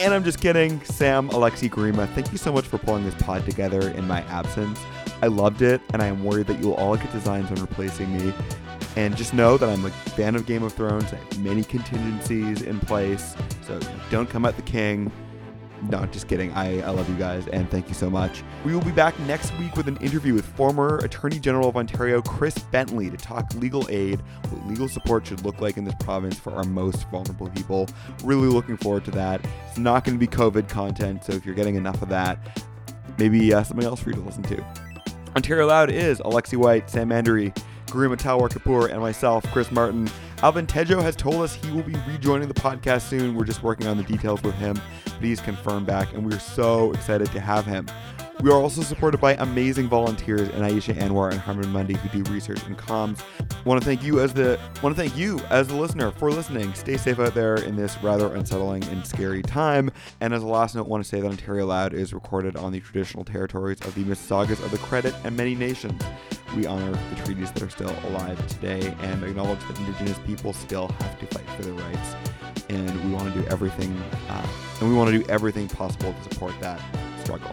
[0.00, 0.82] And I'm just kidding.
[0.84, 4.80] Sam, Alexi Garima, thank you so much for pulling this pod together in my absence.
[5.22, 8.32] I loved it, and I am worried that you'll all get designs on replacing me.
[8.96, 11.12] And just know that I'm a fan of Game of Thrones.
[11.12, 13.36] I have many contingencies in place,
[13.66, 13.78] so
[14.10, 15.12] don't come at the king.
[15.90, 16.50] No, just kidding.
[16.52, 18.42] I, I love you guys and thank you so much.
[18.64, 22.22] We will be back next week with an interview with former Attorney General of Ontario,
[22.22, 26.38] Chris Bentley, to talk legal aid, what legal support should look like in this province
[26.38, 27.86] for our most vulnerable people.
[28.22, 29.44] Really looking forward to that.
[29.68, 32.38] It's not going to be COVID content, so if you're getting enough of that,
[33.18, 34.64] maybe uh, something else for you to listen to.
[35.36, 37.54] Ontario Loud is Alexi White, Sam Mandery,
[37.94, 40.10] Garima Talwar Kapoor, and myself, Chris Martin.
[40.42, 43.36] Alvin Tedjo has told us he will be rejoining the podcast soon.
[43.36, 46.92] We're just working on the details with him, but he's confirmed back, and we're so
[46.92, 47.86] excited to have him.
[48.40, 52.30] We are also supported by amazing volunteers in Aisha Anwar and Harmon Mundy who do
[52.30, 53.22] research and comms.
[53.64, 56.74] Want to thank you as the want to thank you as the listener for listening.
[56.74, 59.90] Stay safe out there in this rather unsettling and scary time.
[60.20, 62.80] And as a last note, want to say that Ontario Loud is recorded on the
[62.80, 66.02] traditional territories of the Mississaugas of the Credit and many nations.
[66.56, 70.88] We honor the treaties that are still alive today and acknowledge that Indigenous people still
[70.88, 72.14] have to fight for their rights.
[72.68, 73.96] And we want to do everything,
[74.28, 74.46] uh,
[74.80, 76.80] and we want to do everything possible to support that
[77.22, 77.52] struggle.